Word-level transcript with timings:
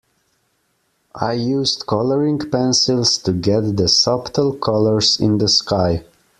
I 1.13 1.33
used 1.33 1.85
colouring 1.85 2.39
pencils 2.39 3.19
to 3.19 3.31
get 3.31 3.77
the 3.77 3.87
subtle 3.87 4.53
colours 4.57 5.19
in 5.19 5.37
the 5.37 5.47
sky. 5.47 6.03